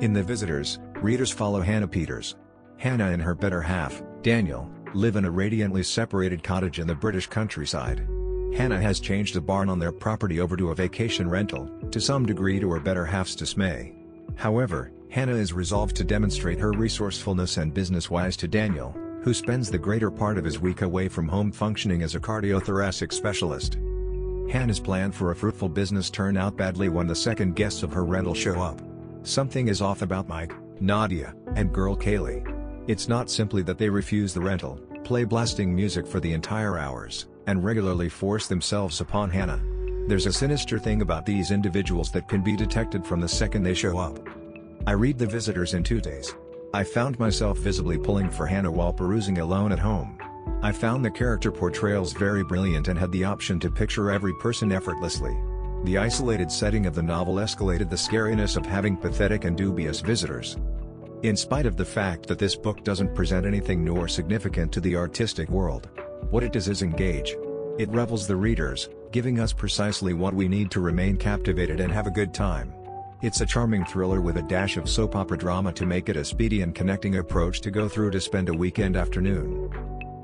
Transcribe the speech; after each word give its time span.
In 0.00 0.12
The 0.12 0.22
Visitors, 0.22 0.80
readers 0.96 1.30
follow 1.30 1.60
Hannah 1.60 1.86
Peters. 1.86 2.36
Hannah 2.76 3.10
and 3.10 3.22
her 3.22 3.34
better 3.34 3.60
half, 3.60 4.02
Daniel, 4.22 4.68
live 4.94 5.16
in 5.16 5.24
a 5.24 5.30
radiantly 5.30 5.82
separated 5.82 6.42
cottage 6.42 6.80
in 6.80 6.86
the 6.86 6.94
British 6.94 7.26
countryside. 7.26 8.08
Hannah 8.56 8.80
has 8.80 8.98
changed 9.00 9.36
a 9.36 9.40
barn 9.40 9.68
on 9.68 9.78
their 9.78 9.92
property 9.92 10.40
over 10.40 10.56
to 10.56 10.70
a 10.70 10.74
vacation 10.74 11.28
rental, 11.28 11.70
to 11.90 12.00
some 12.00 12.26
degree 12.26 12.58
to 12.58 12.70
her 12.72 12.80
better 12.80 13.04
half's 13.04 13.36
dismay. 13.36 13.94
However, 14.34 14.90
Hannah 15.10 15.34
is 15.34 15.52
resolved 15.52 15.94
to 15.96 16.04
demonstrate 16.04 16.58
her 16.58 16.72
resourcefulness 16.72 17.58
and 17.58 17.72
business 17.72 18.10
wise 18.10 18.36
to 18.38 18.48
Daniel, 18.48 18.96
who 19.22 19.32
spends 19.32 19.70
the 19.70 19.78
greater 19.78 20.10
part 20.10 20.36
of 20.36 20.44
his 20.44 20.58
week 20.58 20.82
away 20.82 21.08
from 21.08 21.28
home 21.28 21.52
functioning 21.52 22.02
as 22.02 22.14
a 22.14 22.20
cardiothoracic 22.20 23.12
specialist. 23.12 23.78
Hannah's 24.50 24.80
plan 24.80 25.12
for 25.12 25.30
a 25.30 25.36
fruitful 25.36 25.68
business 25.68 26.10
turn 26.10 26.36
out 26.36 26.56
badly 26.56 26.88
when 26.88 27.06
the 27.06 27.14
second 27.14 27.54
guests 27.54 27.82
of 27.82 27.92
her 27.92 28.04
rental 28.04 28.34
show 28.34 28.60
up. 28.60 28.80
Something 29.24 29.68
is 29.68 29.80
off 29.80 30.02
about 30.02 30.26
Mike, 30.26 30.52
Nadia, 30.80 31.32
and 31.54 31.72
girl 31.72 31.96
Kaylee. 31.96 32.44
It's 32.88 33.08
not 33.08 33.30
simply 33.30 33.62
that 33.62 33.78
they 33.78 33.88
refuse 33.88 34.34
the 34.34 34.40
rental, 34.40 34.80
play 35.04 35.22
blasting 35.22 35.72
music 35.74 36.08
for 36.08 36.18
the 36.18 36.32
entire 36.32 36.76
hours, 36.76 37.26
and 37.46 37.62
regularly 37.62 38.08
force 38.08 38.48
themselves 38.48 39.00
upon 39.00 39.30
Hannah. 39.30 39.62
There's 40.08 40.26
a 40.26 40.32
sinister 40.32 40.76
thing 40.80 41.02
about 41.02 41.24
these 41.24 41.52
individuals 41.52 42.10
that 42.10 42.28
can 42.28 42.42
be 42.42 42.56
detected 42.56 43.06
from 43.06 43.20
the 43.20 43.28
second 43.28 43.62
they 43.62 43.74
show 43.74 43.96
up. 43.96 44.18
I 44.88 44.92
read 44.92 45.18
The 45.18 45.26
Visitors 45.26 45.74
in 45.74 45.84
two 45.84 46.00
days. 46.00 46.34
I 46.74 46.82
found 46.82 47.20
myself 47.20 47.58
visibly 47.58 47.98
pulling 47.98 48.28
for 48.28 48.46
Hannah 48.46 48.72
while 48.72 48.92
perusing 48.92 49.38
alone 49.38 49.70
at 49.70 49.78
home. 49.78 50.18
I 50.62 50.72
found 50.72 51.04
the 51.04 51.10
character 51.12 51.52
portrayals 51.52 52.12
very 52.12 52.42
brilliant 52.42 52.88
and 52.88 52.98
had 52.98 53.12
the 53.12 53.24
option 53.24 53.60
to 53.60 53.70
picture 53.70 54.10
every 54.10 54.34
person 54.40 54.72
effortlessly. 54.72 55.36
The 55.84 55.98
isolated 55.98 56.52
setting 56.52 56.86
of 56.86 56.94
the 56.94 57.02
novel 57.02 57.34
escalated 57.36 57.90
the 57.90 57.96
scariness 57.96 58.56
of 58.56 58.64
having 58.64 58.96
pathetic 58.96 59.44
and 59.44 59.56
dubious 59.56 60.00
visitors. 60.00 60.56
In 61.24 61.36
spite 61.36 61.66
of 61.66 61.76
the 61.76 61.84
fact 61.84 62.28
that 62.28 62.38
this 62.38 62.54
book 62.54 62.84
doesn't 62.84 63.16
present 63.16 63.46
anything 63.46 63.84
new 63.84 63.96
or 63.96 64.06
significant 64.06 64.70
to 64.72 64.80
the 64.80 64.94
artistic 64.94 65.48
world. 65.48 65.88
What 66.30 66.44
it 66.44 66.52
does 66.52 66.68
is 66.68 66.82
engage. 66.82 67.36
It 67.78 67.88
revels 67.88 68.28
the 68.28 68.36
readers, 68.36 68.90
giving 69.10 69.40
us 69.40 69.52
precisely 69.52 70.14
what 70.14 70.34
we 70.34 70.46
need 70.46 70.70
to 70.70 70.80
remain 70.80 71.16
captivated 71.16 71.80
and 71.80 71.92
have 71.92 72.06
a 72.06 72.12
good 72.12 72.32
time. 72.32 72.72
It's 73.20 73.40
a 73.40 73.46
charming 73.46 73.84
thriller 73.84 74.20
with 74.20 74.36
a 74.36 74.42
dash 74.42 74.76
of 74.76 74.88
soap 74.88 75.16
opera 75.16 75.38
drama 75.38 75.72
to 75.72 75.86
make 75.86 76.08
it 76.08 76.16
a 76.16 76.24
speedy 76.24 76.62
and 76.62 76.76
connecting 76.76 77.16
approach 77.16 77.60
to 77.60 77.72
go 77.72 77.88
through 77.88 78.12
to 78.12 78.20
spend 78.20 78.48
a 78.48 78.54
weekend 78.54 78.96
afternoon. 78.96 79.68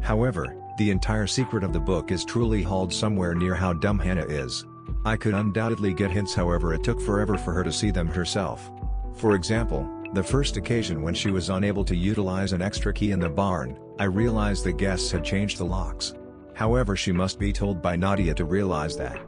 However, 0.00 0.56
the 0.78 0.90
entire 0.90 1.26
secret 1.26 1.62
of 1.62 1.74
the 1.74 1.80
book 1.80 2.10
is 2.10 2.24
truly 2.24 2.62
hauled 2.62 2.92
somewhere 2.92 3.34
near 3.34 3.54
how 3.54 3.74
dumb 3.74 3.98
Hannah 3.98 4.26
is. 4.26 4.64
I 5.04 5.16
could 5.16 5.34
undoubtedly 5.34 5.92
get 5.94 6.12
hints 6.12 6.34
however 6.34 6.74
it 6.74 6.84
took 6.84 7.00
forever 7.00 7.36
for 7.36 7.52
her 7.52 7.64
to 7.64 7.72
see 7.72 7.90
them 7.90 8.06
herself. 8.06 8.70
For 9.14 9.34
example, 9.34 9.88
the 10.14 10.22
first 10.22 10.56
occasion 10.56 11.02
when 11.02 11.14
she 11.14 11.30
was 11.30 11.48
unable 11.48 11.84
to 11.86 11.96
utilize 11.96 12.52
an 12.52 12.62
extra 12.62 12.92
key 12.92 13.10
in 13.10 13.18
the 13.18 13.28
barn, 13.28 13.78
I 13.98 14.04
realized 14.04 14.64
the 14.64 14.72
guests 14.72 15.10
had 15.10 15.24
changed 15.24 15.58
the 15.58 15.64
locks. 15.64 16.14
However 16.54 16.96
she 16.96 17.12
must 17.12 17.38
be 17.38 17.52
told 17.52 17.82
by 17.82 17.96
Nadia 17.96 18.34
to 18.34 18.44
realize 18.44 18.96
that. 18.98 19.18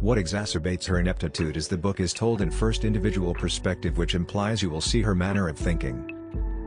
What 0.00 0.18
exacerbates 0.18 0.86
her 0.86 0.98
ineptitude 0.98 1.56
is 1.56 1.68
the 1.68 1.76
book 1.76 2.00
is 2.00 2.12
told 2.12 2.40
in 2.40 2.50
first 2.50 2.84
individual 2.84 3.34
perspective 3.34 3.98
which 3.98 4.14
implies 4.14 4.62
you 4.62 4.70
will 4.70 4.80
see 4.80 5.02
her 5.02 5.14
manner 5.14 5.48
of 5.48 5.58
thinking. 5.58 6.16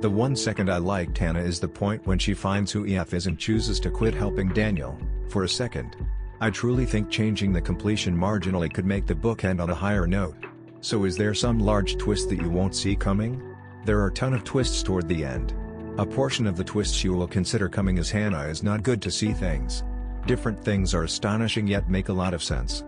The 0.00 0.10
one 0.10 0.36
second 0.36 0.70
I 0.70 0.78
liked 0.78 1.18
Hannah 1.18 1.40
is 1.40 1.58
the 1.58 1.68
point 1.68 2.06
when 2.06 2.18
she 2.18 2.34
finds 2.34 2.70
who 2.70 2.86
EF 2.86 3.12
is 3.12 3.26
and 3.26 3.38
chooses 3.38 3.80
to 3.80 3.90
quit 3.90 4.14
helping 4.14 4.48
Daniel, 4.50 4.96
for 5.28 5.42
a 5.42 5.48
second. 5.48 5.96
I 6.40 6.50
truly 6.50 6.84
think 6.84 7.10
changing 7.10 7.52
the 7.52 7.62
completion 7.62 8.14
marginally 8.16 8.72
could 8.72 8.84
make 8.84 9.06
the 9.06 9.14
book 9.14 9.44
end 9.44 9.60
on 9.60 9.70
a 9.70 9.74
higher 9.74 10.06
note. 10.06 10.36
So 10.82 11.04
is 11.04 11.16
there 11.16 11.32
some 11.32 11.58
large 11.58 11.96
twist 11.96 12.28
that 12.28 12.40
you 12.40 12.50
won't 12.50 12.76
see 12.76 12.94
coming? 12.94 13.42
There 13.86 13.98
are 14.00 14.08
a 14.08 14.12
ton 14.12 14.34
of 14.34 14.44
twists 14.44 14.82
toward 14.82 15.08
the 15.08 15.24
end. 15.24 15.54
A 15.98 16.04
portion 16.04 16.46
of 16.46 16.56
the 16.56 16.64
twists 16.64 17.02
you 17.02 17.14
will 17.14 17.26
consider 17.26 17.70
coming 17.70 17.98
as 17.98 18.10
Hannah 18.10 18.48
is 18.48 18.62
not 18.62 18.82
good 18.82 19.00
to 19.02 19.10
see 19.10 19.32
things. 19.32 19.82
Different 20.26 20.62
things 20.62 20.94
are 20.94 21.04
astonishing 21.04 21.66
yet 21.66 21.88
make 21.88 22.10
a 22.10 22.12
lot 22.12 22.34
of 22.34 22.42
sense. 22.42 22.84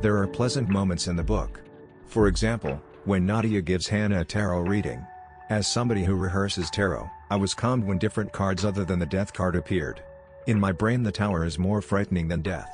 There 0.00 0.16
are 0.18 0.28
pleasant 0.28 0.68
moments 0.68 1.08
in 1.08 1.16
the 1.16 1.24
book. 1.24 1.62
For 2.04 2.28
example, 2.28 2.80
when 3.04 3.26
Nadia 3.26 3.62
gives 3.62 3.88
Hannah 3.88 4.20
a 4.20 4.24
tarot 4.24 4.60
reading. 4.60 5.04
As 5.48 5.66
somebody 5.66 6.04
who 6.04 6.14
rehearses 6.14 6.70
tarot, 6.70 7.10
I 7.30 7.36
was 7.36 7.54
calmed 7.54 7.84
when 7.84 7.98
different 7.98 8.32
cards 8.32 8.64
other 8.64 8.84
than 8.84 9.00
the 9.00 9.06
death 9.06 9.32
card 9.32 9.56
appeared. 9.56 10.02
In 10.46 10.60
my 10.60 10.70
brain 10.70 11.02
the 11.02 11.10
tower 11.10 11.44
is 11.44 11.58
more 11.58 11.82
frightening 11.82 12.28
than 12.28 12.40
death. 12.40 12.70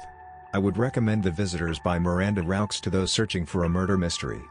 I 0.53 0.59
would 0.59 0.77
recommend 0.77 1.22
The 1.22 1.31
Visitors 1.31 1.78
by 1.78 1.99
Miranda 1.99 2.43
Rijks 2.43 2.78
to 2.83 2.91
those 2.91 3.10
searching 3.10 3.47
for 3.47 3.65
a 3.65 3.69
murder 3.71 3.97
mystery. 3.97 4.43